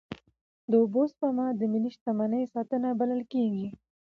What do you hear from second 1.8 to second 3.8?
شتمنۍ ساتنه بلل کېږي.